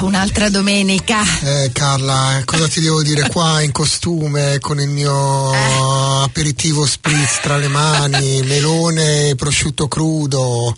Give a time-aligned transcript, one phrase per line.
[0.00, 1.22] un'altra domenica.
[1.42, 6.22] Eh, Carla, cosa ti devo dire qua in costume con il mio eh.
[6.24, 10.76] aperitivo spritz tra le mani, melone prosciutto crudo.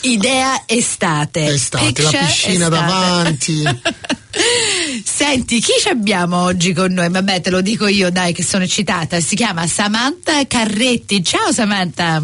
[0.00, 1.46] Idea estate.
[1.46, 2.70] Estate, la piscina estate.
[2.70, 3.62] davanti.
[5.04, 7.08] Senti, chi ci abbiamo oggi con noi?
[7.08, 9.20] Vabbè, te lo dico io, dai, che sono eccitata.
[9.20, 11.24] Si chiama Samantha Carretti.
[11.24, 12.22] Ciao Samantha.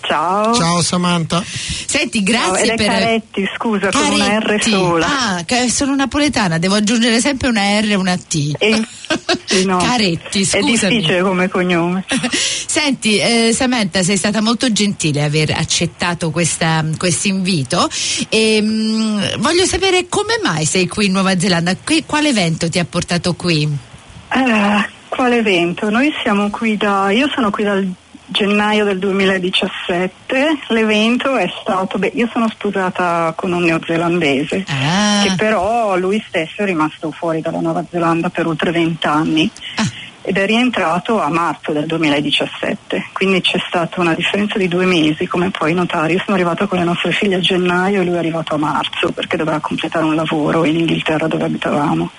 [0.00, 0.54] Ciao.
[0.54, 1.42] Ciao Samantha.
[1.44, 2.86] Senti, grazie Ciao, per.
[2.86, 4.08] Caretti, scusa, Caretti.
[4.10, 5.06] con una R sola.
[5.06, 8.54] Ah, che sono napoletana, devo aggiungere sempre una R e una T.
[8.58, 8.82] E,
[9.44, 9.76] sì, no.
[9.78, 10.94] Caretti, È scusami.
[10.96, 12.04] difficile come cognome.
[12.32, 17.88] Senti, eh, Samantha, sei stata molto gentile aver accettato questo invito
[18.28, 22.78] e mh, voglio sapere come mai sei qui in Nuova Zelanda, Qui- quale evento ti
[22.78, 23.68] ha portato qui?
[24.32, 25.90] Eh, quale evento?
[25.90, 27.10] Noi siamo qui da.
[27.10, 27.92] Io sono qui dal
[28.30, 30.58] gennaio del 2017.
[30.68, 31.98] L'evento è stato.
[31.98, 34.64] Beh, io sono sposata con un neozelandese.
[34.68, 39.50] Ah, Che però lui stesso è rimasto fuori dalla Nuova Zelanda per oltre vent'anni.
[39.76, 39.84] Ah.
[40.22, 45.26] Ed è rientrato a marzo del 2017, quindi c'è stata una differenza di due mesi,
[45.26, 46.12] come puoi notare.
[46.12, 49.12] Io sono arrivata con le nostre figlie a gennaio e lui è arrivato a marzo
[49.12, 52.10] perché doveva completare un lavoro in Inghilterra dove abitavamo.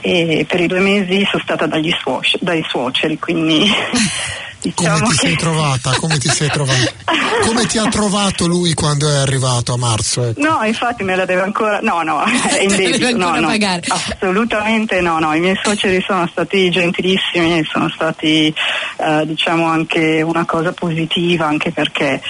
[0.00, 3.70] E per i due mesi sono stata dagli suoc- dai suoceri, quindi
[4.60, 5.90] Come diciamo ti che sei trovata?
[5.92, 6.92] Come ti sei trovata?
[7.44, 10.24] Come ti ha trovato lui quando è arrivato a marzo?
[10.24, 10.40] Ecco.
[10.40, 11.78] No, infatti me la deve ancora.
[11.80, 13.16] No, no, è in debito.
[13.16, 13.46] No, no.
[13.46, 13.82] pagare.
[13.86, 15.32] Assolutamente no, no.
[15.32, 18.52] I miei suoceri sono stati gentilissimi, sono stati
[18.96, 22.20] eh, diciamo anche una cosa positiva, anche perché eh,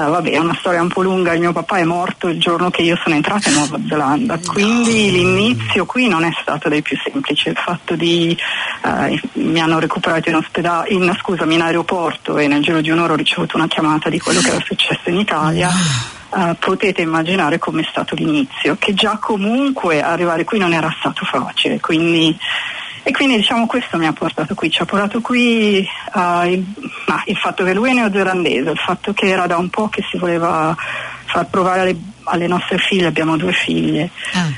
[0.00, 1.34] vabbè, è una storia un po' lunga.
[1.34, 5.10] Il mio papà è morto il giorno che io sono entrata in Nuova Zelanda, quindi
[5.10, 7.48] l'inizio qui non è stato dei più semplici.
[7.48, 8.36] Il fatto di
[8.84, 13.12] eh, mi hanno recuperato in ospedale, in, scusami, in aeroporto e nel giro di un'ora
[13.12, 15.70] ho ricevuto una chiamata di quello che era successo in Italia.
[16.36, 21.78] Eh, potete immaginare com'è stato l'inizio, che già comunque arrivare qui non era stato facile,
[21.80, 22.36] quindi,
[23.02, 26.64] e quindi diciamo questo mi ha portato qui, ci ha portato qui eh, il,
[27.06, 30.02] ma il fatto che lui è neozelandese, il fatto che era da un po' che
[30.10, 30.74] si voleva
[31.26, 34.10] far provare alle, alle nostre figlie, abbiamo due figlie,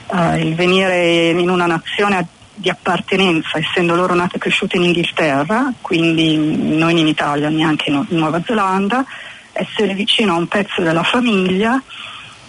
[0.08, 0.36] Ah.
[0.36, 2.26] eh, il venire in una nazione a-
[2.58, 6.36] di appartenenza, essendo loro nate e cresciute in Inghilterra, quindi
[6.76, 9.04] noi in Italia, neanche in Nuova Zelanda,
[9.52, 11.80] essere vicino a un pezzo della famiglia,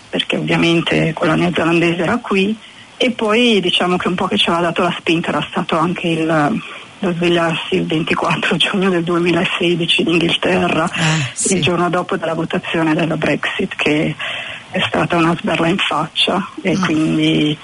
[0.10, 2.56] perché ovviamente quella neozelandese era qui,
[2.96, 6.08] e poi diciamo che un po' che ci aveva dato la spinta era stato anche
[6.08, 6.26] il,
[7.00, 11.56] lo svegliarsi il 24 giugno del 2016 in Inghilterra, Ah, sì.
[11.58, 14.16] il giorno dopo della votazione della Brexit, che
[14.72, 16.84] è stata una sberla in faccia e Mm.
[16.84, 17.58] quindi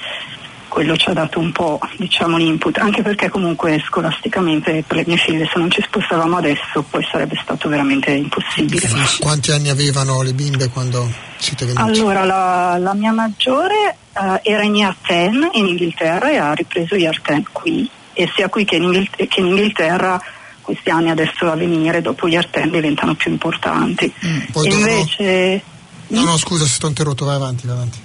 [0.73, 5.17] quello ci ha dato un po' diciamo l'input, anche perché comunque scolasticamente per le mie
[5.17, 8.89] figlie se non ci spostavamo adesso poi sarebbe stato veramente impossibile.
[9.19, 11.07] Quanti anni avevano le bimbe quando
[11.37, 11.99] siete venuti?
[11.99, 16.95] Allora, la, la mia maggiore eh, era in Year 10 in Inghilterra e ha ripreso
[16.95, 20.19] Year 10 qui e sia qui che in, Inghil- che in Inghilterra
[20.59, 24.11] questi anni adesso a venire dopo Year 10 diventano più importanti.
[24.47, 25.61] Dopo- invece,
[26.07, 28.02] No, no, scusa se ti ho interrotto, vai avanti, vai avanti.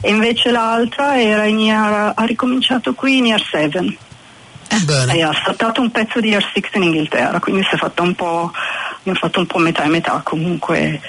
[0.00, 3.96] E invece l'altra era in year- ha ricominciato qui in Year 7
[5.12, 8.14] e ha saltato un pezzo di Year 6 in Inghilterra, quindi si è fatto un
[8.14, 8.52] po',
[9.02, 11.00] mi ha fatto un po' metà e metà comunque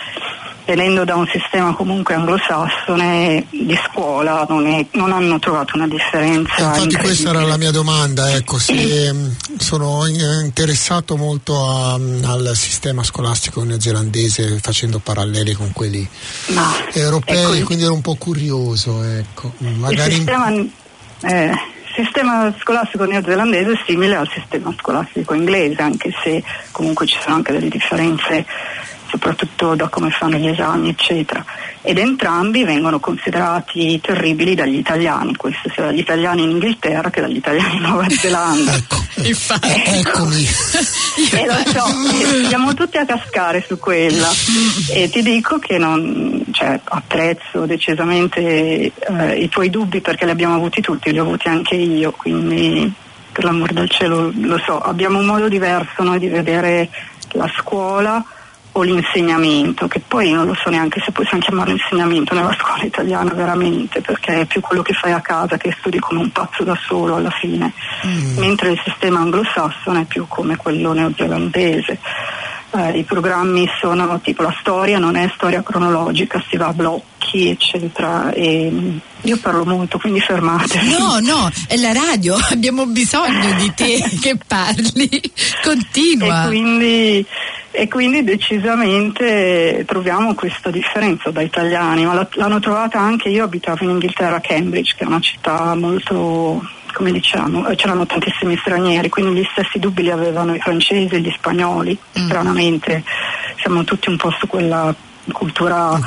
[0.75, 6.55] venendo da un sistema comunque anglosassone di scuola non, è- non hanno trovato una differenza.
[6.57, 11.95] Eh, Infatti questa era la mia domanda, ecco, se mh, sono in- interessato molto a-
[11.95, 16.07] al sistema scolastico neozelandese facendo paralleli con quelli
[16.47, 19.51] Ma, europei, ecco, il- quindi ero un po' curioso, ecco.
[19.57, 26.13] il Magari sistema, eh, il sistema scolastico neozelandese è simile al sistema scolastico inglese, anche
[26.23, 28.45] se comunque ci sono anche delle differenze,
[29.11, 31.43] soprattutto da come fanno gli esami, eccetera.
[31.81, 37.35] Ed entrambi vengono considerati terribili dagli italiani, questo sia dagli italiani in Inghilterra che dagli
[37.35, 38.73] italiani in Nuova Zelanda.
[38.73, 39.81] ecco, Infatti.
[39.85, 40.47] eccomi.
[41.33, 41.85] E lo so,
[42.47, 44.29] siamo tutti a cascare su quella
[44.89, 50.55] e ti dico che non, cioè, apprezzo decisamente eh, i tuoi dubbi perché li abbiamo
[50.55, 52.91] avuti tutti, li ho avuti anche io, quindi
[53.31, 56.89] per l'amor del cielo lo so, abbiamo un modo diverso noi di vedere
[57.33, 58.23] la scuola
[58.73, 63.33] o l'insegnamento, che poi non lo so neanche se possiamo chiamarlo insegnamento nella scuola italiana
[63.33, 66.77] veramente, perché è più quello che fai a casa che studi come un pazzo da
[66.87, 67.73] solo alla fine,
[68.37, 71.99] mentre il sistema anglosassone è più come quello neozelandese.
[72.77, 77.49] eh, i programmi sono tipo la storia, non è storia cronologica, si va a blocchi,
[77.49, 78.31] eccetera.
[78.31, 80.89] E mm, io parlo molto, quindi fermatevi.
[80.97, 85.09] No, no, è la radio, abbiamo bisogno di te che parli.
[85.61, 86.43] Continua.
[86.43, 87.25] E quindi,
[87.71, 93.91] e quindi decisamente troviamo questa differenza da italiani, ma l'hanno trovata anche io abitavo in
[93.91, 96.61] Inghilterra a Cambridge, che è una città molto
[96.93, 101.31] come diciamo, c'erano tantissimi stranieri, quindi gli stessi dubbi li avevano i francesi e gli
[101.31, 102.25] spagnoli, Mm.
[102.25, 103.03] stranamente
[103.61, 104.93] siamo tutti un po' su quella
[105.31, 105.97] cultura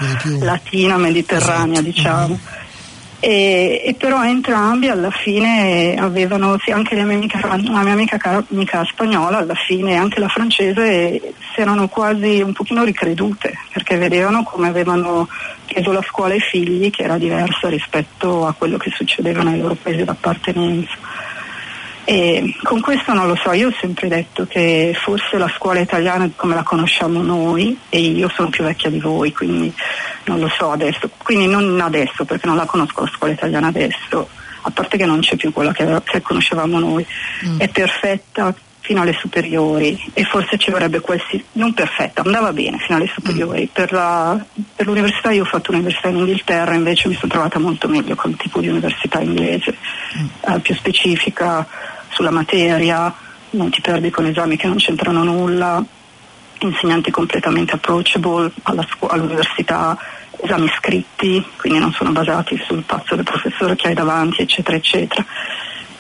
[0.41, 1.81] latina, mediterranea, Esatto.
[1.83, 2.39] diciamo.
[3.27, 8.19] E, e però entrambi alla fine avevano, sì, anche la mia amica, la mia amica,
[8.19, 13.97] ca- amica spagnola alla fine anche la francese si erano quasi un pochino ricredute perché
[13.97, 15.27] vedevano come avevano
[15.65, 19.75] preso la scuola ai figli che era diversa rispetto a quello che succedeva nei loro
[19.75, 20.93] paesi d'appartenenza.
[22.05, 26.29] E con questo non lo so, io ho sempre detto che forse la scuola italiana
[26.37, 29.73] come la conosciamo noi e io sono più vecchia di voi, quindi
[30.27, 34.29] non lo so adesso, quindi non adesso perché non la conosco la scuola italiana adesso,
[34.63, 37.07] a parte che non c'è più quella che, che conoscevamo noi,
[37.59, 42.99] è perfetta fino alle superiori e forse ci vorrebbe qualsiasi, non perfetta, andava bene fino
[42.99, 44.39] alle superiori, per, la-
[44.77, 48.31] per l'università io ho fatto l'università in Inghilterra, invece mi sono trovata molto meglio con
[48.33, 49.75] il tipo di università inglese,
[50.49, 51.67] eh, più specifica
[52.11, 53.13] sulla materia,
[53.51, 55.83] non ti perdi con esami che non c'entrano nulla,
[56.59, 59.97] insegnanti completamente approachable alla scu- all'università,
[60.41, 65.25] esami scritti, quindi non sono basati sul pazzo del professore che hai davanti, eccetera, eccetera.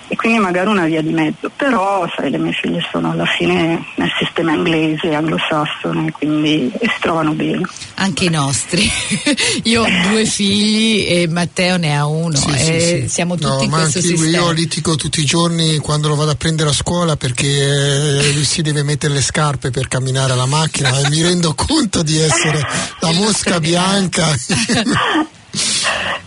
[0.06, 3.83] E quindi magari una via di mezzo, però sai, le mie figlie sono alla fine
[3.97, 7.62] nel sistema inglese, anglosassone, quindi e si trovano bene.
[7.95, 8.87] Anche i nostri.
[9.65, 12.37] Io ho due figli e Matteo ne ha uno.
[12.37, 13.09] Sì, sì, e sì.
[13.09, 14.29] Siamo tutti No, in ma questo sistema.
[14.45, 18.45] io litigo tutti i giorni quando lo vado a prendere a scuola perché eh, lui
[18.45, 22.61] si deve mettere le scarpe per camminare alla macchina e mi rendo conto di essere
[23.00, 24.27] la mosca bianca.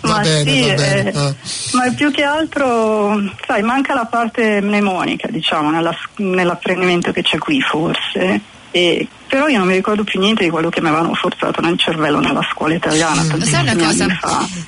[0.02, 1.10] va Ma bene, sì, va bene.
[1.12, 1.36] eh,
[1.74, 7.62] ma più che altro, sai, manca la parte mnemonica, diciamo, nella- nell'apprendimento che c'è qui
[7.62, 8.42] forse.
[8.78, 11.78] E- però io non mi ricordo più niente di quello che mi avevano forzato nel
[11.78, 13.24] cervello nella scuola italiana.
[13.24, 14.08] Ma sai una cosa?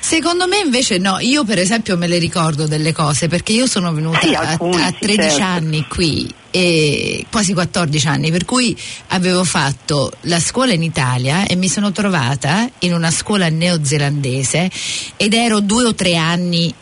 [0.00, 3.90] Secondo me invece no, io per esempio me le ricordo delle cose perché io sono
[3.94, 5.42] venuta Sì, a, alcune, a sì, 13 certo.
[5.42, 8.76] anni qui e quasi 14 anni, per cui
[9.08, 14.70] avevo fatto la scuola in Italia e mi sono trovata in una scuola neozelandese
[15.16, 16.74] ed ero due o tre anni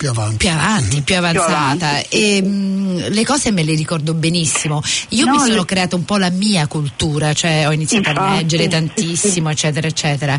[0.00, 0.36] più avanti.
[0.38, 1.52] più avanti, più avanzata
[1.88, 4.80] avanti, e mh, le cose me le ricordo benissimo.
[5.10, 8.12] Io No, mi sono le- creata un po' la mia cultura, cioè ho iniziato a
[8.12, 10.38] Infatti, leggere sì, tantissimo, eccetera, eccetera.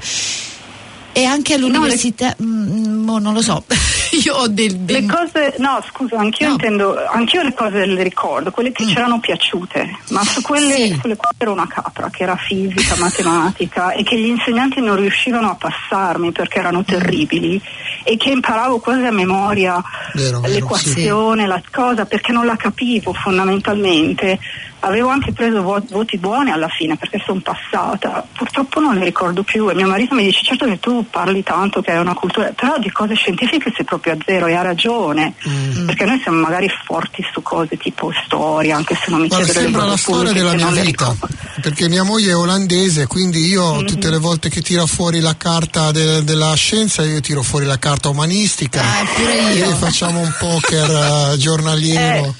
[1.13, 3.63] E anche all'università, mm, mo non lo so,
[4.25, 6.51] io ho del, del- Le cose, no scusa, anch'io No.
[6.53, 8.87] intendo, anch'io le cose le ricordo, quelle che Mm.
[8.87, 10.97] c'erano piaciute, ma su quelle Sì.
[11.01, 15.51] sulle quali ero una capra, che era fisica, matematica e che gli insegnanti non riuscivano
[15.51, 16.61] a passarmi perché Mm.
[16.61, 17.61] erano terribili
[18.03, 19.81] e che imparavo quasi a memoria
[20.13, 24.39] Vero, vero, l'equazione, la cosa, perché non la capivo fondamentalmente.
[24.83, 29.43] Avevo anche preso vo- voti buoni alla fine perché sono passata, purtroppo non le ricordo
[29.43, 32.51] più e mio marito mi dice certo che tu parli tanto che hai una cultura,
[32.55, 35.85] però di cose scientifiche sei proprio a zero e ha ragione, Mm.
[35.85, 39.85] perché noi siamo magari forti su cose tipo storia, anche se non mi delle sembra
[39.85, 41.15] la storia della mia vita,
[41.61, 43.85] perché mia moglie è olandese, quindi io Mm-hmm.
[43.85, 47.77] tutte le volte che tira fuori la carta de- della scienza, io tiro fuori la
[47.77, 49.69] carta umanistica Ah, pure io.
[49.69, 50.89] e facciamo un poker
[51.33, 52.33] eh, giornaliero, Eh,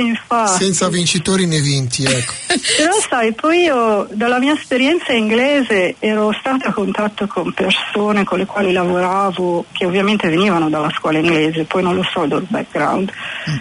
[0.00, 0.64] infatti.
[0.64, 2.32] senza vincitori né vinti, ecco.
[2.76, 8.38] Però sai, poi io dalla mia esperienza inglese ero stata a contatto con persone con
[8.38, 13.10] le quali lavoravo che ovviamente venivano dalla scuola inglese, poi non lo so il background,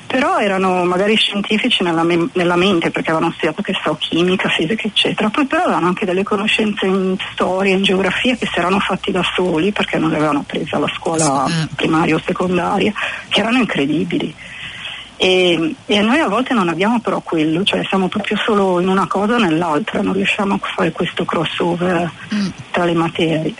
[0.07, 4.87] però erano magari scientifici nella, me- nella mente perché avevano studiato che so chimica, fisica
[4.87, 9.11] eccetera, poi però avevano anche delle conoscenze in storia, in geografia che si erano fatti
[9.11, 12.93] da soli perché non le avevano prese alla scuola primaria o secondaria,
[13.29, 14.33] che erano incredibili.
[15.23, 19.05] E, e noi a volte non abbiamo però quello, cioè siamo proprio solo in una
[19.05, 22.47] cosa o nell'altra, non riusciamo a fare questo crossover Mm.
[22.71, 23.53] tra le materie.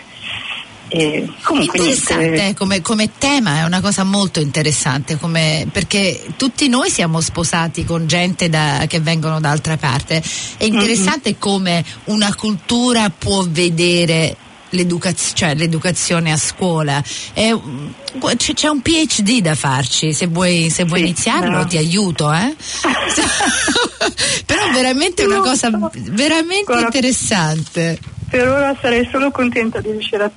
[0.88, 6.20] E comunque Interessante niente, eh, come, come tema, è una cosa molto interessante come- perché
[6.36, 10.20] tutti noi siamo sposati con gente da- che vengono da altra parte.
[10.56, 14.36] È interessante come una cultura può vedere
[14.72, 17.02] l'edukaz- cioè l'educazione a scuola.
[17.32, 17.92] È un-
[18.36, 21.66] c'è, un PhD da farci, se vuoi, se vuoi Sì, iniziarlo bravo.
[21.68, 22.30] ti aiuto.
[22.32, 22.54] Eh?
[24.46, 27.98] Però veramente una cosa veramente Guarda, interessante.
[28.28, 30.30] per ora sarei solo contenta di riuscire a,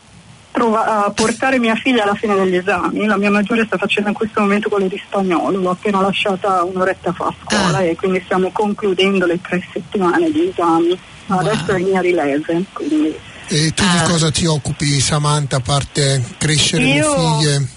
[0.51, 3.05] trova- a portare mia figlia alla fine degli esami.
[3.05, 7.11] La mia maggiore sta facendo in questo momento quello di spagnolo, l'ho appena lasciata un'oretta
[7.13, 7.83] fa a scuola Ah.
[7.83, 10.97] e quindi stiamo concludendo le tre settimane di esami.
[11.27, 13.15] adesso è Near 11, quindi
[13.47, 14.03] E tu di Ah.
[14.09, 17.67] cosa ti occupi, Samantha, a parte crescere le Io- figlie?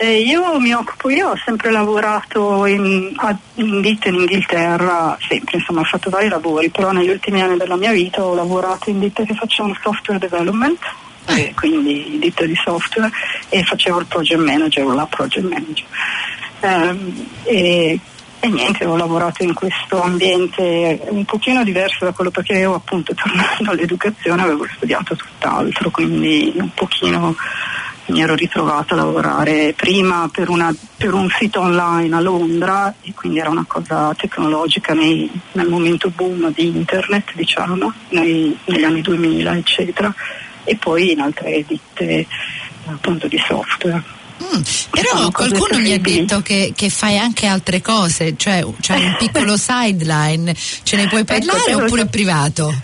[0.00, 3.12] Eh, io mi occupo, io ho sempre lavorato in,
[3.54, 7.74] in ditte in Inghilterra, sempre, insomma ho fatto vari lavori, però negli ultimi anni della
[7.74, 10.78] mia vita ho lavorato in ditte che facevano software development,
[11.26, 13.10] eh, quindi ditte di software,
[13.48, 15.86] e facevo il project manager o la project manager.
[16.60, 17.28] Ehm,
[18.40, 23.12] e, niente, ho lavorato in questo ambiente un pochino diverso da quello perché io appunto
[23.14, 27.34] tornando all'educazione avevo studiato tutt'altro, quindi un pochino
[28.06, 33.12] mi ero ritrovata a lavorare prima per, una- per un sito online a Londra e
[33.12, 39.02] quindi era una cosa tecnologica nei- nel momento boom di internet, diciamo, nei- negli anni
[39.02, 40.14] 2000, eccetera,
[40.64, 42.26] e poi in altre ditte
[42.86, 44.02] appunto di software.
[44.42, 48.64] Mm, però Sono cose qualcuno mi ha detto che, che fai anche altre cose, cioè
[48.80, 52.74] c'hai un piccolo sideline, ce ne puoi parlare te lo oppure è privato?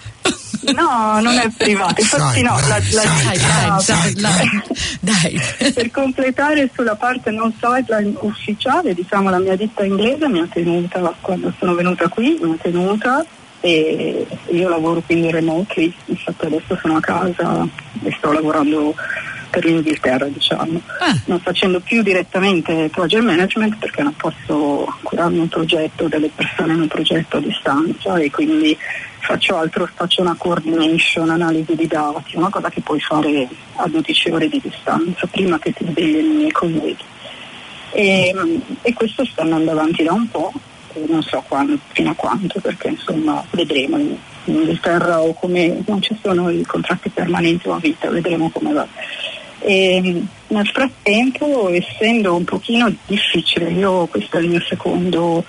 [0.72, 4.64] No, non è privato, infatti no, la, la Sideline, sideline,
[5.00, 5.72] dai.
[5.74, 11.14] per completare sulla parte non sideline ufficiale, diciamo la mia ditta inglese mi ha tenuta
[11.20, 13.24] quando sono venuta qui, mi ha tenuta
[13.60, 17.66] e io lavoro quindi remotely, infatti adesso sono a casa
[18.02, 18.94] e sto lavorando
[19.54, 21.16] per l'Inghilterra diciamo, Ah.
[21.26, 26.80] non facendo più direttamente project management perché non posso curarmi un progetto, delle persone in
[26.80, 28.76] un progetto a distanza e quindi
[29.20, 33.46] faccio altro, faccio una coordination, analisi di dati, una cosa che puoi fare
[33.76, 37.04] a 12 ore di distanza prima che ti svegliano i miei colleghi.
[37.92, 38.34] E,
[38.82, 40.52] e questo sta andando avanti da un po',
[41.06, 43.98] non so quando, fino a quando, perché insomma vedremo.
[43.98, 48.50] In in Inghilterra o come non ci sono i contratti permanenti o a vita, vedremo
[48.50, 48.86] come va.
[49.66, 55.42] E, nel frattempo, essendo un pochino difficile, io questo è il mio secondo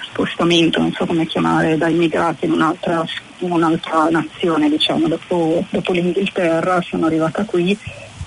[0.00, 3.04] spostamento, non so come chiamare, da immigrati in un'altra,
[3.40, 7.76] in un'altra nazione, diciamo, dopo, dopo l'Inghilterra sono arrivata qui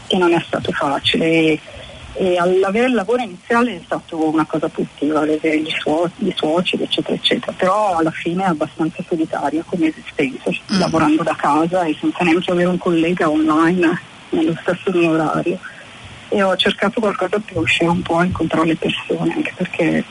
[0.06, 1.26] e non è stato facile.
[1.26, 1.60] E,
[2.14, 6.84] e all'avere il lavoro iniziale è stata una cosa positiva, avere gli, suo- gli suoceri,
[6.84, 12.24] eccetera, eccetera, però alla fine è abbastanza solitaria come esistenza, lavorando da casa e senza
[12.24, 15.58] neanche avere un collega online nello stesso orario.
[16.30, 20.04] E ho cercato qualcosa per uscire un po' a incontrare le persone, anche perché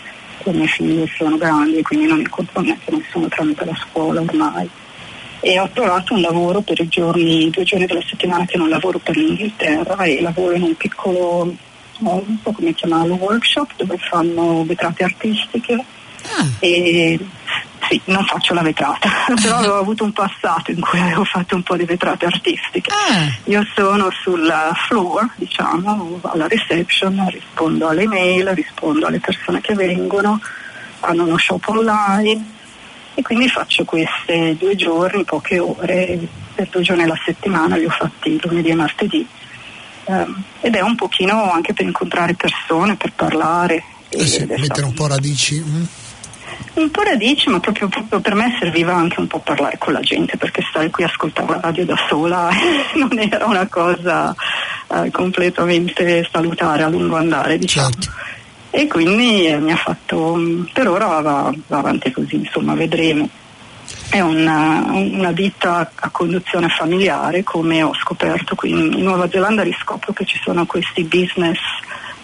[0.42, 4.68] le mie figlie sono grandi e quindi non incontro neanche nessuno tramite la scuola ormai.
[5.40, 8.98] E ho trovato un lavoro per i giorni, due giorni della settimana che non lavoro
[8.98, 11.54] per l'Inghilterra e lavoro in un piccolo,
[11.98, 15.82] non so come chiamarlo, workshop dove fanno vetrate artistiche
[16.28, 17.18] Ah, e
[17.90, 19.10] sì, non faccio la vetrata,
[19.42, 22.88] però avevo avuto un passato in cui avevo fatto un po' di vetrate artistiche.
[22.92, 24.48] ah, Io sono sul
[24.86, 30.40] floor, diciamo, alla reception, rispondo alle mail, rispondo alle persone che vengono,
[31.00, 32.58] hanno uno shop online
[33.14, 36.18] e quindi faccio queste due giorni, poche ore,
[36.54, 39.26] per due giorni alla settimana, li ho fatti lunedì e martedì.
[40.04, 43.82] Ehm, ed è un pochino anche per incontrare persone, per parlare.
[44.10, 45.60] Eh sì, mettere un po' radici.
[45.60, 45.84] mm?
[46.74, 50.00] Un po' radici, ma proprio, proprio per me serviva anche un po' parlare con la
[50.00, 52.48] gente, perché stare qui a ascoltare la radio da sola
[52.96, 54.34] non era una cosa
[54.88, 57.90] eh, completamente salutare a lungo andare, diciamo.
[57.90, 58.10] Certo.
[58.70, 63.28] E quindi eh, mi ha fatto, mm, per ora va, va avanti così, insomma, vedremo.
[64.08, 69.62] È una, una ditta a conduzione familiare, come ho scoperto qui in in Nuova Zelanda,
[69.62, 71.58] riscopro che ci sono questi business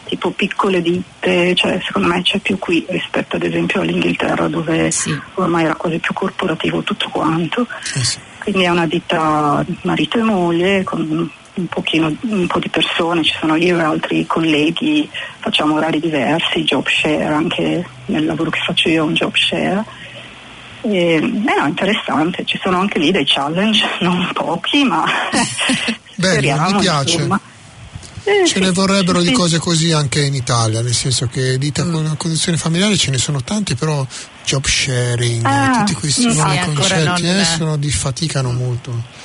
[0.06, 5.18] tipo piccole ditte, cioè secondo me c'è più qui rispetto ad esempio all'Inghilterra dove Sì.
[5.34, 7.66] ormai era quasi più corporativo tutto quanto.
[7.94, 8.18] Eh sì.
[8.38, 13.34] Quindi è una ditta marito e moglie con un, pochino, un po' di persone, ci
[13.40, 15.08] sono io e altri colleghi,
[15.40, 19.84] facciamo orari diversi, job share, anche nel lavoro che faccio io è un job share.
[20.82, 25.04] E, eh no, interessante, ci sono anche lì dei challenge, non pochi, ma
[26.14, 27.14] Bello, speriamo, mi piace.
[27.16, 27.40] insomma.
[28.28, 31.84] Eh, Ce ne vorrebbero sì, di cose così anche in Italia, nel senso che dita
[31.84, 31.92] Mm.
[31.92, 34.04] con condizione familiare ce ne sono tanti, però
[34.44, 39.24] job sharing, Ah, tutti questi nuovi sì, concetti non- eh, sono di faticano molto.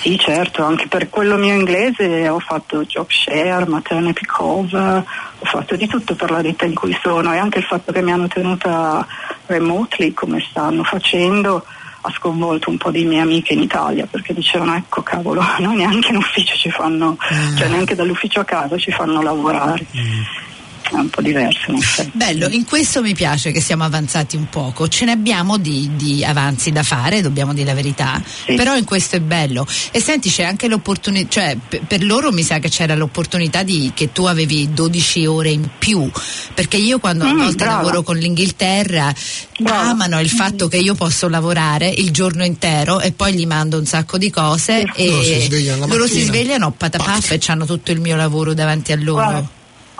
[0.00, 5.04] Sì, certo, anche per quello mio inglese ho fatto job share, maternity cover,
[5.38, 8.00] ho fatto di tutto per la ditta in cui sono e anche il fatto che
[8.00, 9.06] mi hanno tenuta
[9.46, 11.64] remotely come stanno facendo
[12.02, 16.08] ha sconvolto un po' di mie amiche in Italia perché dicevano ecco cavolo, noi neanche
[16.08, 17.56] in ufficio ci fanno, Mm.
[17.56, 19.84] cioè neanche dall'ufficio a casa ci fanno lavorare.
[19.92, 20.49] è
[20.98, 21.80] un po' diverso in.
[22.12, 26.24] Bello, in questo mi piace che siamo avanzati un poco, ce ne abbiamo di, di
[26.24, 28.54] avanzi da fare, dobbiamo dire la verità, Sì.
[28.54, 29.66] però in questo è bello.
[29.90, 31.56] E senti, c'è anche l'opportunità, cioè
[31.86, 36.10] per loro mi sa che c'era l'opportunità di che tu avevi 12 ore in più,
[36.54, 37.76] perché io quando a Mm, volte brava.
[37.82, 39.12] lavoro con l'Inghilterra
[39.58, 39.90] Brava.
[39.90, 43.86] amano il fatto che io posso lavorare il giorno intero e poi gli mando un
[43.86, 45.02] sacco di cose Sì.
[45.02, 48.92] e Loro si svegliano loro si svegliano patapaf e hanno tutto il mio lavoro davanti
[48.92, 49.12] a loro.
[49.24, 49.48] Guarda,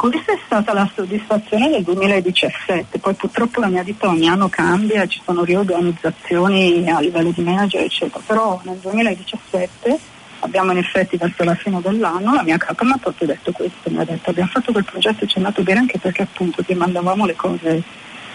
[0.08, 5.06] questa è stata la soddisfazione del 2017, poi purtroppo la mia vita ogni anno cambia,
[5.06, 9.98] ci sono riorganizzazioni a livello di manager eccetera, però nel 2017
[10.40, 13.90] abbiamo in effetti verso la fine dell'anno la mia capa mi ha proprio detto questo,
[13.90, 16.64] mi ha detto abbiamo fatto quel progetto e ci è andato bene anche perché appunto
[16.64, 17.82] ti mandavamo le cose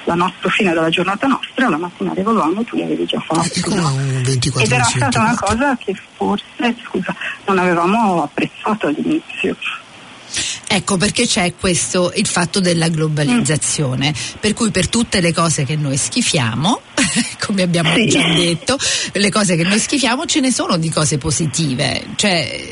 [0.06, 3.74] la nostra fine della giornata nostra, la mattina arrivavamo e tu li avevi già fatti.
[3.74, 3.92] No?
[3.94, 9.58] un 24 Ed era stata una cosa che forse, scusa, non avevamo apprezzato all'inizio.
[10.68, 15.76] Ecco perché c'è questo il fatto della globalizzazione, per cui per tutte le cose che
[15.76, 16.82] noi schifiamo,
[17.40, 18.08] come abbiamo Sì.
[18.08, 18.78] già detto,
[19.14, 22.72] le cose che noi schifiamo ce ne sono di cose positive, cioè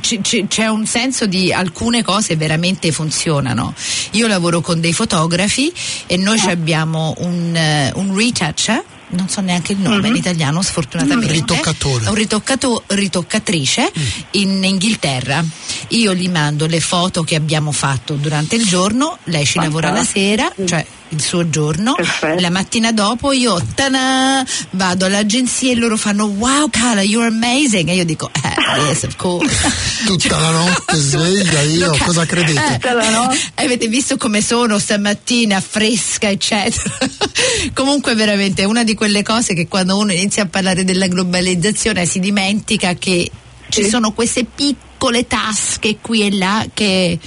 [0.00, 0.20] sì.
[0.22, 3.74] c- c'è un senso di alcune cose veramente funzionano.
[4.12, 5.72] Io lavoro con dei fotografi
[6.06, 8.82] e noi ci abbiamo un, eh, un retoucher.
[9.14, 11.32] Non so neanche il nome in italiano, sfortunatamente.
[11.32, 12.08] Ritoccatore.
[12.08, 13.90] Un ritoccato- ritoccatrice
[14.32, 15.44] in Inghilterra.
[15.88, 20.04] Io gli mando le foto che abbiamo fatto durante il giorno, lei ci lavora la
[20.04, 21.94] sera, cioè il suo giorno.
[21.94, 22.40] Perfetto.
[22.40, 27.88] La mattina dopo io ta-da, vado all'agenzia e loro fanno wow Carla, you're amazing.
[27.88, 29.54] E io dico, eh, yes, of course.
[30.04, 32.64] Tutta la notte sveglia io, Lo ca- cosa credete?
[32.64, 33.38] Eh, Tutta la notte.
[33.54, 36.92] avete visto come sono stamattina, fresca, eccetera.
[37.72, 42.04] Comunque, veramente è una di quelle cose che quando uno inizia a parlare della globalizzazione
[42.06, 43.30] si dimentica che
[43.70, 43.88] ci Sì.
[43.88, 47.18] sono queste piccole tasche qui e là che,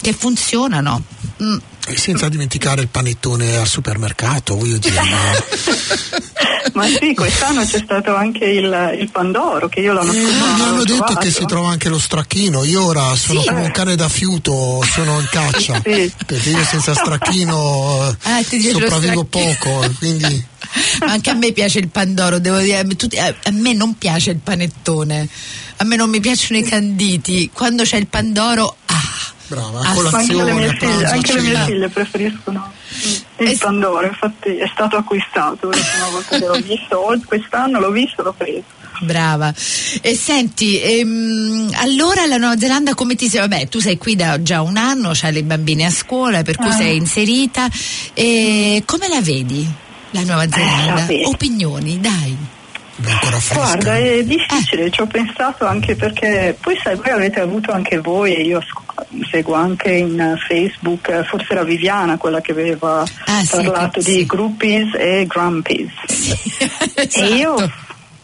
[0.00, 1.02] che funzionano.
[1.42, 1.56] Mm.
[1.88, 4.94] E senza dimenticare il panettone al supermercato, voglio dire.
[5.00, 6.20] ma-
[6.74, 10.60] Ma sì, quest'anno c'è stato anche il, il Pandoro che io l'anno Eh, scorso mi
[10.62, 11.18] hanno detto trovato.
[11.18, 12.64] che si trova anche lo stracchino.
[12.64, 13.48] Io ora sono Sì.
[13.48, 15.80] come un cane da fiuto, sono in caccia.
[15.84, 16.10] Sì.
[16.24, 19.84] Perché io senza stracchino eh, Ah, sopravvivo poco.
[19.98, 20.46] Quindi
[21.00, 24.38] Anche a me piace il pandoro, devo dire, tutti- a, a me non piace il
[24.38, 25.28] panettone,
[25.78, 27.50] a me non mi piacciono i canditi.
[27.52, 28.94] Quando c'è il pandoro, ah,
[29.54, 31.64] brava, a Ma anche le colazione, mie a figlie, pranzo, a anche le mie cena.
[31.66, 32.72] figlie preferiscono
[33.38, 37.90] il Eh, Pandoro, infatti è stato acquistato la prima volta che l'ho visto, quest'anno l'ho
[37.90, 38.62] visto l'ho preso.
[39.00, 39.52] brava.
[40.00, 43.40] E senti, ehm, allora la Nuova Zelanda come ti sei?
[43.40, 46.68] Vabbè, tu sei qui da già un anno, c'hai le bambine a scuola, per cui
[46.68, 46.72] Ah.
[46.72, 47.68] sei inserita.
[48.14, 49.68] E come la vedi
[50.10, 50.94] la Nuova Zelanda?
[51.00, 51.22] vabbè.
[51.24, 52.36] Opinioni, dai.
[53.52, 58.34] Guarda, è difficile, ci ho pensato anche perché poi sai, voi avete avuto anche voi
[58.34, 58.81] e io sc-
[59.30, 64.16] seguo anche in Facebook, forse era Viviana quella che aveva Ah, sì, parlato sì.
[64.16, 65.90] di groupies e grumpies.
[66.94, 67.24] Esatto.
[67.24, 67.54] E io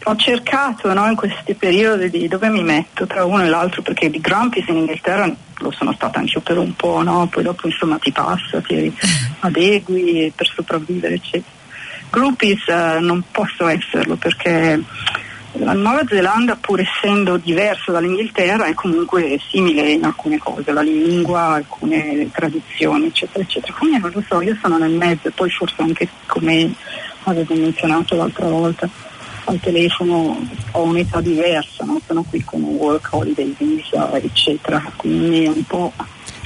[0.03, 4.09] ho cercato no, in questi periodi di dove mi metto tra uno e l'altro perché
[4.09, 7.27] di Grumpis in Inghilterra lo sono stata anche io per un po', no?
[7.27, 8.91] poi dopo insomma ti passa, ti
[9.41, 11.57] adegui per sopravvivere eccetera.
[12.09, 14.81] Groupies eh, non posso esserlo perché
[15.53, 21.55] la Nuova Zelanda pur essendo diversa dall'Inghilterra è comunque simile in alcune cose, la lingua,
[21.55, 23.73] alcune tradizioni eccetera eccetera.
[23.73, 26.73] Quindi non lo so, io sono nel mezzo poi forse anche come
[27.23, 28.89] avevo menzionato l'altra volta
[29.45, 31.99] al telefono ho un'età diversa, no?
[32.05, 35.91] sono qui con un work holiday visa eccetera, quindi un po'...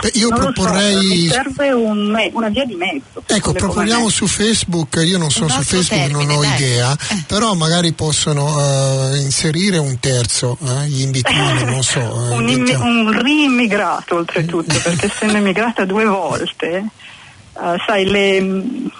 [0.01, 0.95] Beh, io non so, proporrei.
[1.05, 3.23] mi serve un me- una via di mezzo.
[3.25, 6.55] Ecco, proponiamo su Facebook, io non sono su Facebook, non termine, ho dai.
[6.55, 7.23] idea, Eh.
[7.27, 11.99] però magari possono eh, inserire un terzo, eh, gli in between, non so.
[12.29, 12.83] eh, un, immi- inventiamo.
[12.85, 18.91] un riimmigrato oltretutto, perché essendo immigrata due volte, eh, sai, le-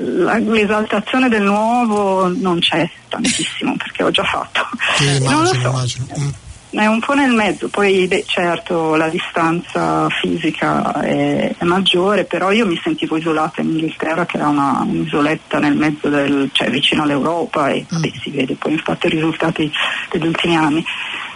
[0.00, 4.60] la- l'esaltazione del nuovo non c'è tantissimo perché ho già fatto.
[4.96, 5.68] Sì, non lo immagino, so.
[5.68, 6.06] immagino.
[6.74, 6.78] Mm.
[6.78, 12.52] È un po' nel mezzo, poi beh, certo la distanza fisica è, è maggiore, però
[12.52, 17.04] io mi sentivo isolata in Inghilterra che era una, un'isoletta nel mezzo del, cioè vicino
[17.04, 19.70] all'Europa e beh, si vede poi infatti i risultati
[20.10, 20.84] degli ultimi anni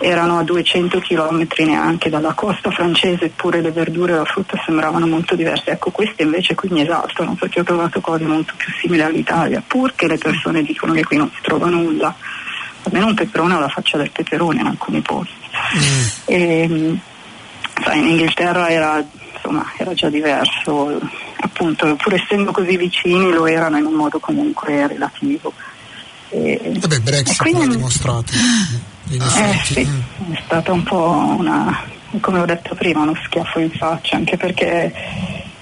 [0.01, 5.07] erano a 200 km neanche dalla costa francese, eppure le verdure e la frutta sembravano
[5.07, 5.71] molto diverse.
[5.71, 9.95] Ecco, queste invece qui mi esaltano perché ho trovato cose molto più simili all'Italia, pur
[9.95, 12.15] che le persone dicono che qui non si trova nulla
[12.85, 15.33] almeno un peperone alla faccia del peperone in alcuni posti.
[16.27, 17.01] E, mh,
[17.85, 21.01] sai, in Inghilterra era, insomma, era già diverso,
[21.37, 25.53] appunto, pur essendo così vicini lo erano in un modo comunque relativo.
[26.31, 28.33] E, Vabbè, Brexit quindi- l'ha dimostrato.
[29.11, 29.75] Eh effetti.
[29.75, 30.33] sì, mm.
[30.33, 31.83] è stata un po' una,
[32.21, 34.93] come ho detto prima, uno schiaffo in faccia, anche perché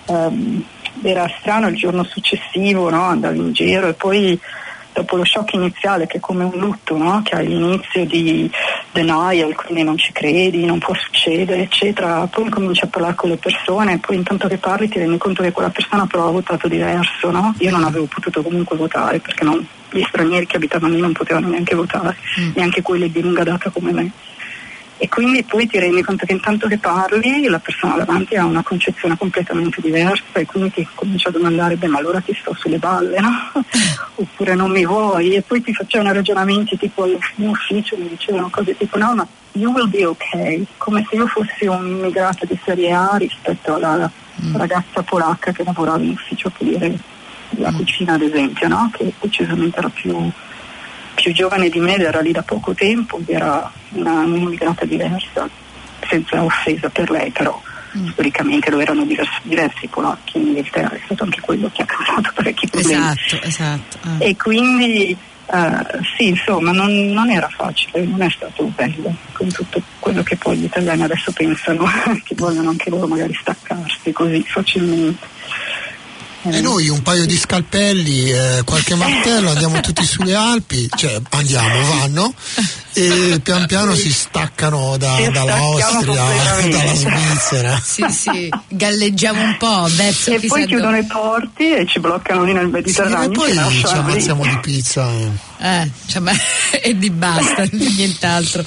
[0.07, 0.65] ehm,
[1.03, 3.03] era strano il giorno successivo, no?
[3.03, 4.39] andavi in giro e poi
[4.93, 7.23] dopo lo shock iniziale che è come un lutto, no?
[7.25, 8.51] che l'inizio di
[8.93, 13.37] denial, quindi non ci credi, non può succedere, eccetera, poi cominci a parlare con le
[13.37, 16.69] persone e poi intanto che parli ti rendi conto che quella persona però ha votato
[16.69, 17.55] diverso, no?
[17.59, 21.49] Io non avevo potuto comunque votare perché non, gli stranieri che abitavano lì non potevano
[21.49, 22.51] neanche votare, Mm.
[22.55, 24.11] neanche quelli di lunga data come me.
[25.03, 28.63] E quindi poi ti rendi conto che intanto che parli la persona davanti ha una
[28.63, 32.77] concezione completamente diversa e quindi ti comincia a domandare, beh ma allora ti sto sulle
[32.77, 33.31] balle, no?
[34.17, 35.37] Oppure non mi vuoi?
[35.37, 39.73] E poi ti facevano ragionamenti tipo mio ufficio mi dicevano cose tipo no ma you
[39.73, 44.11] will be okay, come se io fossi un immigrato di serie A rispetto alla
[44.53, 46.99] ragazza polacca che lavorava in ufficio a pulire
[47.57, 48.91] la cucina ad esempio, no?
[48.93, 50.31] Che decisamente era più
[51.21, 55.49] più giovane di me, era lì da poco tempo, era una, un'immigrata diversa,
[56.09, 57.61] senza offesa per lei, però
[58.13, 62.31] storicamente lo erano diversi, diversi polacchi in Inghilterra, è stato anche quello che ha causato
[62.35, 62.95] parecchi problemi.
[62.95, 63.99] Esatto, esatto.
[64.03, 64.17] ah.
[64.19, 65.17] E quindi
[65.53, 70.37] eh, sì, insomma, non, non era facile, non è stato bello con tutto quello che
[70.37, 71.85] poi gli italiani adesso pensano,
[72.25, 75.39] che vogliono anche loro magari staccarsi così facilmente.
[76.43, 81.83] E noi un paio di scalpelli, eh, qualche martello, andiamo tutti sulle Alpi, cioè andiamo,
[81.99, 82.33] vanno
[82.95, 86.95] e pian piano si staccano da- Si dall'Austria, dalla.
[86.95, 87.81] Svizzera.
[87.85, 90.67] Sì, sì, galleggiamo un po' verso E poi dove.
[90.67, 93.31] chiudono i porti e ci bloccano lì nel Sì, Mediterraneo.
[93.31, 95.11] e poi ci ammazziamo di pizza.
[95.11, 95.49] eh.
[95.63, 96.33] Eh, cioè, ma-
[96.83, 98.65] e di basta, nient'altro.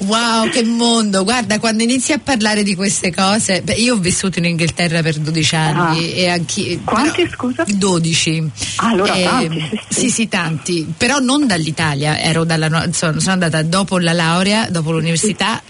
[0.00, 1.24] Wow, che mondo!
[1.24, 5.16] Guarda, quando inizi a parlare di queste cose, beh, io ho vissuto in Inghilterra per
[5.18, 6.16] 12 anni Ah.
[6.16, 7.64] e anche Quanti, scusa?
[7.66, 8.50] 12.
[8.76, 10.00] Ah, allora Eh, tanti, sì, sì.
[10.00, 14.68] sì, sì, tanti, però non dall'Italia, ero dalla, no- sono, sono andata dopo la laurea,
[14.70, 15.62] dopo l'università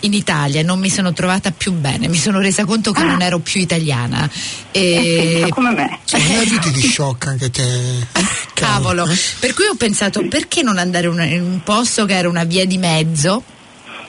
[0.00, 3.04] in Italia, non mi sono trovata più bene, mi sono resa conto che Ah.
[3.06, 4.28] non ero più italiana.
[4.70, 5.98] Eh, E pensa, come me.
[6.04, 8.06] Sono arrivati di shock anche te.
[8.54, 9.08] Cavolo,
[9.38, 12.78] per cui ho pensato perché non andare in un posto che era una via di
[12.78, 13.42] mezzo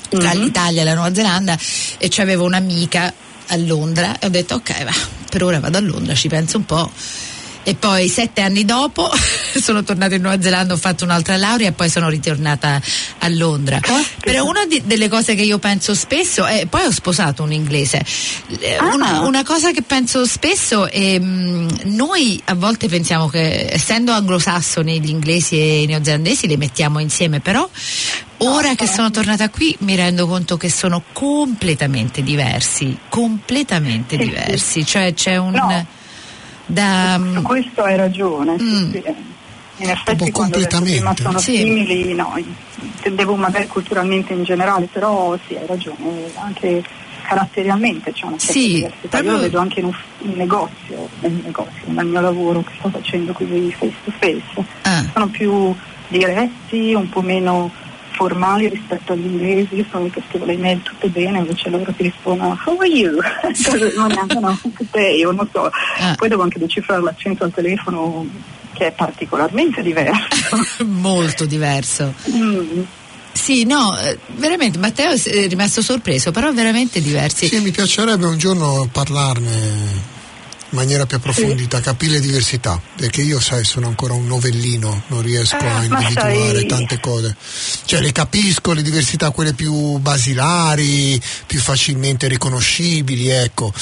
[0.10, 0.41] tra Mhm.
[0.43, 1.58] l'Italia e la Nuova Zelanda
[1.97, 3.13] e c'avevo un'amica
[3.47, 4.93] a Londra e ho detto ok va,
[5.30, 6.91] per ora vado a Londra, ci penso un po'.
[7.63, 9.10] E poi sette anni dopo
[9.62, 12.82] sono tornata in Nuova Zelanda, ho fatto un'altra laurea e poi sono ritornata
[13.19, 13.80] a Londra.
[13.80, 14.22] Caspita.
[14.32, 18.04] Però una di- delle cose che io penso spesso è, poi ho sposato un inglese,
[18.60, 18.86] Eh, Ah.
[18.95, 25.00] una, una cosa che penso spesso è mh, noi a volte pensiamo che essendo anglosassoni
[25.02, 27.69] gli inglesi e i neozelandesi li mettiamo insieme, però
[28.38, 34.30] ora che sono tornata qui mi rendo conto che sono completamente diversi, completamente Sì, sì.
[34.30, 35.52] diversi, cioè c'è un...
[35.52, 35.86] No.
[36.70, 38.54] Da, Su questo hai ragione.
[38.62, 38.92] Mm.
[38.92, 39.04] sì.
[39.82, 41.56] In effetti quando prima sono Sì.
[41.56, 42.34] simili, no,
[42.82, 46.84] intendevo magari culturalmente in generale, però sì, hai ragione, anche
[47.24, 48.98] caratterialmente c'è una certa Sì, diversità.
[49.02, 52.74] Io proprio- lo vedo anche in un, in negozio, nel negozio, nel mio lavoro che
[52.78, 54.66] sto facendo qui face to face.
[54.82, 55.06] Ah.
[55.14, 55.74] Sono più
[56.10, 57.72] diretti, un po' meno
[58.20, 62.04] formali rispetto agli inglesi, io sono che scrivo le email tutte bene, invece loro ti
[62.04, 63.16] rispondono How are you?
[63.96, 64.60] Non neanche no,
[64.92, 65.72] te, io non so.
[66.00, 66.16] Ah.
[66.18, 68.28] Poi devo anche decifrare l'accento al telefono
[68.74, 70.58] che è particolarmente diverso.
[70.84, 72.14] molto diverso.
[72.30, 72.82] Mm.
[73.32, 77.48] Sì, no, eh, veramente Matteo è rimasto sorpreso, però veramente diversi.
[77.48, 80.18] Sì, mi piacerebbe un giorno parlarne
[80.72, 85.58] maniera più approfondita, capire le diversità, perché io sai sono ancora un novellino, non riesco
[85.58, 87.36] Eh, a individuare tante cose.
[87.86, 93.74] Cioè le capisco, le diversità quelle più basilari, più facilmente riconoscibili, ecco.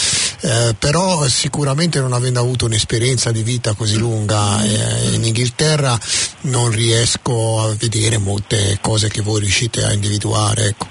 [0.42, 6.00] Eh, però sicuramente non avendo avuto un'esperienza di vita così lunga eh, in Inghilterra
[6.42, 10.88] non riesco a vedere molte cose che voi riuscite a individuare, ecco.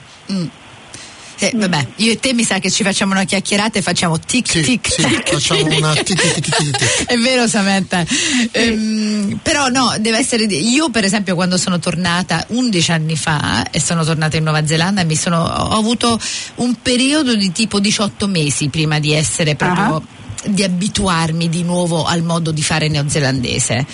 [1.38, 4.48] Eh, vabbè, io e te mi sa che ci facciamo una chiacchierata e facciamo tic
[4.48, 4.88] Sì, tic.
[4.90, 5.76] sì, tic, facciamo tic.
[5.78, 7.04] una tic, tic, tic, tic, tic.
[7.06, 8.04] È vero Samantha.
[8.52, 10.44] Ehm, però no, deve essere.
[10.44, 15.04] Io per esempio quando sono tornata 11 anni fa e sono tornata in Nuova Zelanda
[15.04, 16.18] mi sono, ho avuto
[16.56, 20.02] un periodo di tipo 18 mesi prima di essere proprio
[20.44, 23.84] di abituarmi di nuovo al modo di fare neozelandese.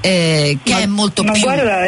[0.00, 1.80] eh, che Ma- è molto ma più guarda,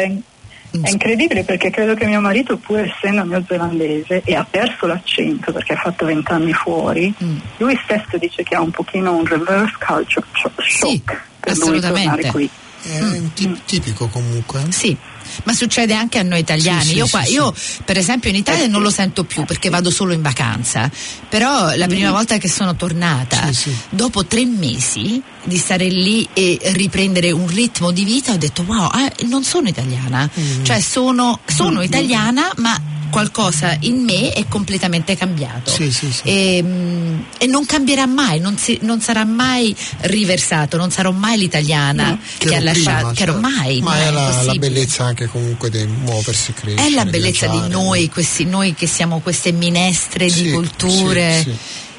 [0.71, 5.73] è, incredibile perché credo che mio marito, pur essendo neozelandese e ha perso l'accento perché
[5.73, 7.37] ha fatto vent'anni fuori, Mm.
[7.57, 10.25] lui stesso dice che ha un pochino un reverse culture
[10.67, 12.01] Sì, shock per lui assolutamente.
[12.21, 12.49] tornare qui.
[12.83, 14.61] È un ti- tipico comunque.
[14.69, 14.95] Sì,
[15.43, 16.85] ma succede anche a noi italiani.
[16.85, 17.53] Sì, io, qua- io,
[17.85, 20.89] per esempio in Italia non lo sento più perché vado solo in vacanza,
[21.29, 23.49] però la prima volta che sono tornata,
[23.89, 28.89] dopo tre mesi di stare lì e riprendere un ritmo di vita, ho detto wow,
[28.95, 30.63] eh, non sono italiana, Mm.
[30.63, 36.21] cioè sono, sono italiana ma qualcosa in me è completamente cambiato Sì, sì, sì.
[36.23, 41.37] E, mm, e non cambierà mai, non, si- non sarà mai riversato, non sarò mai
[41.37, 42.19] l'italiana No.
[42.37, 45.69] che, ha ero lasciato, che ero mai, Ma mai, è la, la bellezza anche comunque
[45.69, 46.87] di muoversi, crescere.
[46.87, 51.45] È la bellezza di noi, questi, noi che siamo queste minestre di culture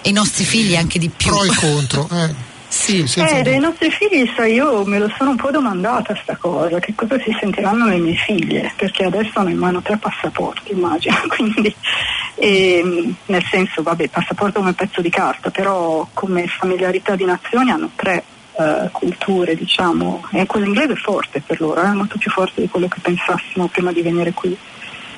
[0.02, 1.30] e i nostri figli anche di più.
[1.30, 2.08] Pro e contro.
[2.18, 2.47] Eh.
[2.68, 3.02] Sì.
[3.16, 6.94] Eh, dei nostri figli, sai, io me lo sono un po' domandata sta cosa, che
[6.94, 11.74] cosa si sentiranno le mie figlie, perché adesso hanno in mano tre passaporti, immagino, quindi
[12.36, 17.90] ehm, nel senso, vabbè, passaporto come pezzo di carta, però come familiarità di nazioni hanno
[17.94, 18.22] tre
[18.58, 22.68] eh, culture, diciamo, e quello inglese è forte per loro, è molto più forte di
[22.68, 24.56] quello che pensassimo prima di venire qui.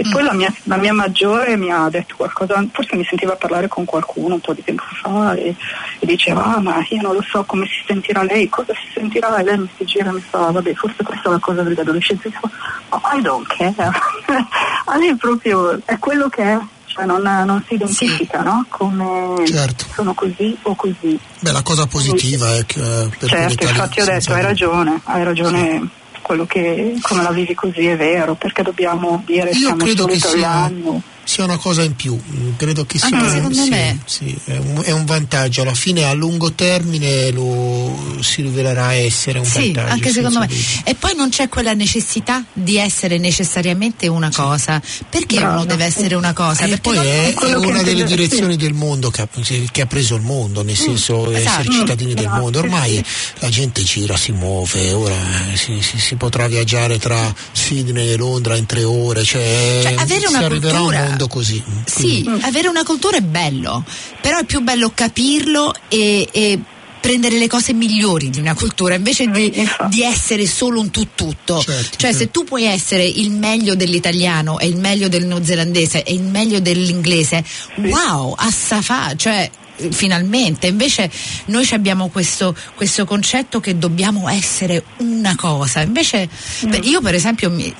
[0.01, 3.69] E poi la mia, la mia maggiore mi ha detto qualcosa, forse mi sentiva parlare
[3.69, 5.55] con qualcuno un po' di tempo fa e,
[5.99, 9.37] e diceva, ah ma io non lo so come si sentirà lei, cosa si sentirà
[9.37, 12.31] e lei mi si gira e mi fa, vabbè forse questa è la cosa dell'adolescenza,
[12.31, 12.51] dico,
[12.89, 13.75] oh, I don't care,
[14.87, 18.65] a lei proprio è quello che è, cioè non, non si identifica, no?
[18.71, 19.85] Come Certo.
[19.93, 21.21] sono così o così.
[21.41, 25.25] Beh, la cosa positiva è che eh, per Certo, infatti ho detto, hai ragione, hai
[25.25, 25.89] ragione,
[26.31, 30.21] quello che come la vivi così è vero, perché dobbiamo dire Io siamo solo che
[30.21, 31.03] sia, italiani.
[31.31, 33.99] Sia una cosa in più, mm, credo che sia Anche secondo sì, me.
[34.05, 39.39] sì, è, un, è un vantaggio, alla fine a lungo termine lo, si rivelerà essere
[39.39, 39.93] un Sì, vantaggio.
[39.93, 40.47] anche secondo me.
[40.49, 40.63] dubbio.
[40.85, 44.83] E poi non c'è quella necessità di essere necessariamente una cosa.
[45.09, 45.55] Perché Brava.
[45.55, 46.65] uno deve essere una cosa?
[46.65, 49.29] E Perché poi è, è una delle direzioni del mondo che ha,
[49.71, 51.71] che ha preso il mondo, nel senso essere esatto.
[51.71, 52.59] cittadini del Grazie, mondo.
[52.59, 53.05] Ormai
[53.39, 55.15] la gente gira, si muove, ora
[55.53, 59.95] eh, si, si- si potrà viaggiare tra Sydney e Londra in tre ore, cioè, Cioè,
[59.97, 61.63] avere una cultura- mondo così.
[61.85, 63.85] Sì, avere una cultura è bello,
[64.21, 66.59] però è più bello capirlo e, e
[67.01, 71.61] prendere le cose migliori di una cultura invece di, di essere solo un tuttutto.
[71.61, 72.19] Certo, cioè, certo.
[72.19, 76.61] se tu puoi essere il meglio dell'italiano e il meglio del neozelandese e il meglio
[76.61, 77.45] dell'inglese,
[77.77, 79.51] wow, assafà, cioè
[79.93, 81.11] finalmente invece
[81.47, 86.29] noi ci abbiamo questo, questo concetto che dobbiamo essere una cosa invece
[86.69, 87.75] beh, io per esempio mi-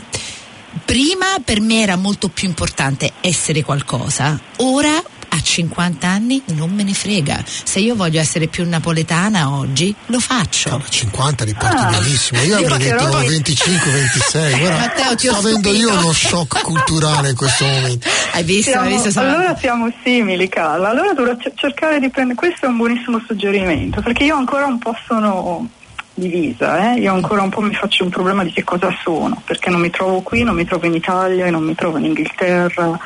[0.85, 5.03] prima per me era molto più importante essere qualcosa, ora
[5.33, 7.45] a 50 anni non me ne frega.
[7.47, 10.71] Se io voglio essere più napoletana oggi, lo faccio.
[10.71, 12.41] Cavolo, 50 li porti Ah, benissimo.
[12.43, 14.59] Io io avrei detto però- 25, 26.
[14.59, 18.09] Guarda, Matteo, ti ho sto avendo io uno shock culturale in questo momento.
[18.33, 18.71] Hai visto?
[18.73, 19.11] Siamo- Hai visto?
[19.13, 20.89] Sono- allora siamo simili, Carla.
[20.91, 22.37] Allora dovrò c- cercare di prendere.
[22.37, 25.71] Questo è un buonissimo suggerimento, perché io ancora un po' sono
[26.15, 27.01] divisa, eh?
[27.01, 29.91] io ancora un po' mi faccio un problema di che cosa sono, perché non mi
[29.91, 32.99] trovo qui, non mi trovo in Italia non mi trovo in Inghilterra.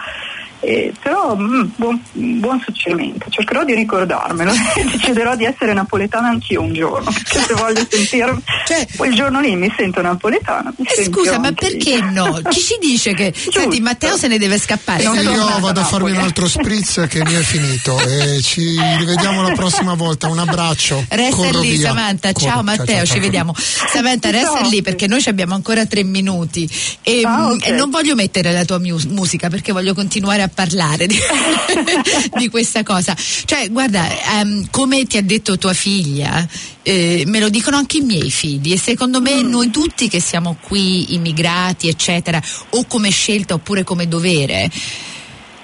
[0.66, 6.62] Eh, però mm, buon, buon suggerimento, cercherò di ricordarmelo e deciderò di essere napoletana anch'io
[6.62, 10.72] un giorno, perché se voglio sentirmi Cioè- quel giorno lì mi sento napoletana.
[10.76, 12.12] mi Eh, Scusa, ma perché lì.
[12.12, 12.40] no?
[12.48, 13.32] Chi ci dice che.
[13.54, 15.02] Senti, Matteo se ne deve scappare.
[15.02, 17.98] Sono io vado a farmi un altro spritz che mi è finito.
[18.00, 20.28] E ci rivediamo la prossima volta.
[20.28, 21.04] Un abbraccio.
[21.08, 21.88] Resta Corro lì via.
[21.88, 22.46] Samantha, Corro.
[22.48, 23.20] ciao Matteo, ciao, ci ciao.
[23.20, 23.54] vediamo.
[23.56, 26.68] Samantha, resta lì perché noi ci abbiamo ancora tre minuti
[27.02, 27.66] e, Ah, mm, ok.
[27.66, 31.16] e non voglio mettere la tua mus- musica perché voglio continuare a parlare di,
[32.38, 33.14] di questa cosa.
[33.44, 36.46] Cioè, guarda, ehm, come ti ha detto tua figlia,
[36.82, 39.48] eh, me lo dicono anche i miei figli e secondo me Mm.
[39.48, 42.40] noi tutti che siamo qui immigrati, eccetera,
[42.70, 44.70] o come scelta oppure come dovere.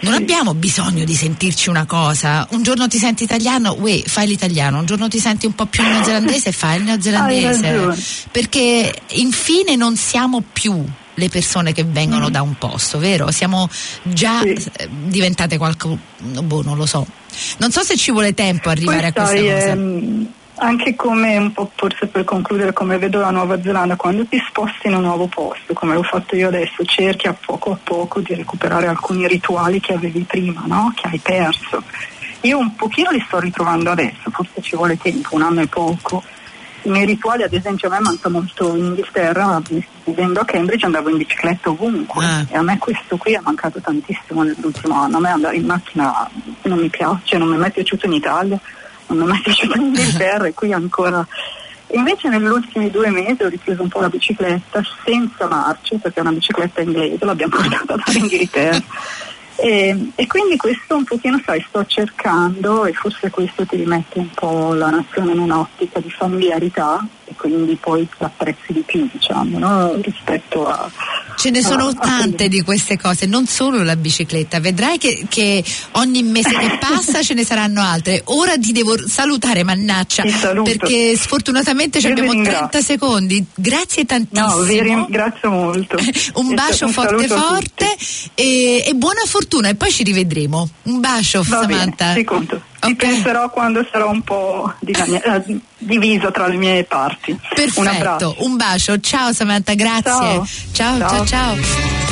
[0.03, 2.46] Non abbiamo bisogno di sentirci una cosa.
[2.53, 4.79] Un giorno ti senti italiano, uè, fai l'italiano.
[4.79, 8.03] Un giorno ti senti un po' più neozelandese, fai il neozelandese.
[8.31, 10.83] Perché infine non siamo più
[11.20, 13.30] le persone che vengono da un posto, vero?
[13.30, 13.68] Siamo
[14.02, 14.54] già Mm.
[14.56, 14.70] Sì.
[14.78, 15.98] eh, diventate qualcosa.
[16.18, 17.06] Boh, non lo so.
[17.59, 19.66] Non so se ci vuole tempo arrivare Poi a questa sai, cosa.
[19.72, 24.38] ehm, anche come un po' forse per concludere come vedo la Nuova Zelanda quando ti
[24.46, 28.20] sposti in un nuovo posto come l'ho fatto io adesso cerchi a poco a poco
[28.20, 30.92] di recuperare alcuni rituali che avevi prima no?
[30.94, 31.83] che hai perso
[32.42, 36.22] io un pochino li sto ritrovando adesso forse ci vuole tempo un anno e poco
[36.83, 39.61] i miei rituali ad esempio a me manca molto in Inghilterra
[40.05, 42.25] vivendo a Cambridge andavo in bicicletta ovunque.
[42.25, 42.47] Ah.
[42.49, 45.19] e a me questo qui è mancato tantissimo nell'ultimo anno.
[45.19, 46.29] A me andare in macchina
[46.62, 48.59] non mi piace non mi è mai piaciuto in Italia
[49.09, 51.27] non mi è mai piaciuto in Inghilterra e qui ancora.
[51.93, 56.23] Invece negli ultimi due mesi ho ripreso un po' la bicicletta senza marce perché è
[56.23, 58.81] una bicicletta inglese l'abbiamo portata dall'Inghilterra
[59.61, 64.31] e, e quindi questo un pochino sai sto cercando e forse questo ti rimette un
[64.31, 69.94] po' la nazione in un'ottica di familiarità e quindi poi l'apprezzi di più diciamo no?
[70.01, 70.90] rispetto a
[71.37, 74.61] Ce ne sono tante di queste cose, non solo la bicicletta.
[74.61, 78.23] Vedrai che, che ogni mese che passa ce ne saranno altre.
[78.27, 80.23] Ora ti devo salutare, mannaccia,
[80.62, 82.69] perché sfortunatamente ci Io abbiamo ringrazio.
[82.69, 83.45] 30 secondi.
[83.55, 84.47] Grazie tantissimo.
[84.49, 85.97] no vi ringrazio molto
[86.35, 87.97] Un bacio un forte forte
[88.35, 90.69] e, e buona fortuna e poi ci rivedremo.
[90.85, 92.12] Un bacio Va Samantha.
[92.12, 92.88] bene, conto.
[92.88, 97.31] Ci penserò quando sarò un po' eh, diviso tra le mie parti.
[97.31, 98.35] Un Perfetto, abbraccio.
[98.38, 99.01] un bacio.
[99.01, 100.03] Ciao Samantha, grazie.
[100.03, 100.47] Ciao.
[100.73, 101.09] ciao, ciao.
[101.09, 101.27] Ciao.
[101.27, 102.09] ciao.